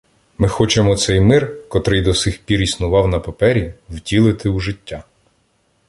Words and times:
Ми 0.37 0.47
хочемо 0.47 0.97
цей 0.97 1.19
мир, 1.21 1.67
котрий 1.69 2.01
до 2.01 2.13
сих 2.13 2.37
пір 2.39 2.61
існував 2.61 3.07
на 3.07 3.19
папері, 3.19 3.73
втілити 3.89 4.49
у 4.49 4.59
життя. 4.59 5.03